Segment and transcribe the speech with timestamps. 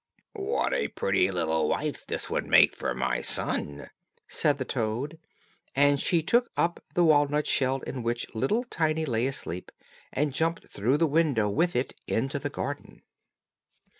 [0.33, 3.91] "What a pretty little wife this would make for my son,"
[4.27, 5.19] said the toad,
[5.75, 9.71] and she took up the walnut shell in which little Tiny lay asleep,
[10.11, 13.03] and jumped through the window with it into the garden.